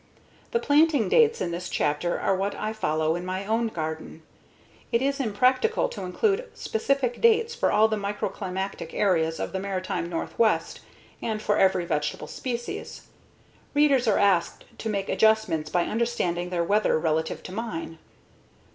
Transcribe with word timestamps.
The 0.49 0.57
planting 0.57 1.09
dates 1.09 1.41
in 1.41 1.51
this 1.51 1.69
chapter 1.69 2.19
are 2.19 2.35
what 2.35 2.55
I 2.55 2.73
follow 2.73 3.15
in 3.15 3.23
my 3.23 3.45
own 3.45 3.67
garden. 3.67 4.23
It 4.91 4.99
is 4.99 5.19
impractical 5.19 5.89
to 5.89 6.01
include 6.01 6.49
specific 6.55 7.21
dates 7.21 7.53
for 7.53 7.71
all 7.71 7.87
the 7.87 7.97
microclimatic 7.99 8.95
areas 8.95 9.39
of 9.39 9.51
the 9.53 9.59
maritime 9.59 10.09
Northwest 10.09 10.79
and 11.21 11.39
for 11.39 11.55
every 11.59 11.85
vegetable 11.85 12.25
species. 12.25 13.09
Readers 13.75 14.07
are 14.07 14.17
asked 14.17 14.63
to 14.79 14.89
make 14.89 15.07
adjustments 15.07 15.69
by 15.69 15.83
understanding 15.83 16.49
their 16.49 16.63
weather 16.63 16.97
relative 16.97 17.43
to 17.43 17.51
mine. 17.51 17.99